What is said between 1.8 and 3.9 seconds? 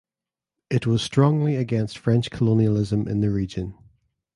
French colonialism in the region.